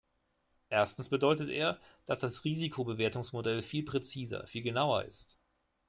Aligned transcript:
Erstens 0.69 1.09
bedeutet 1.09 1.49
er, 1.51 1.79
dass 2.07 2.19
das 2.21 2.43
Risikobewertungsmodell 2.43 3.61
viel 3.61 3.83
präziser, 3.85 4.47
viel 4.47 4.63
genauer 4.63 5.03
ist. 5.03 5.37